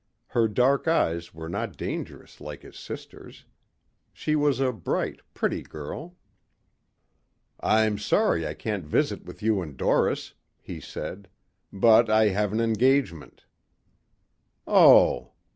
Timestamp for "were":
1.31-1.47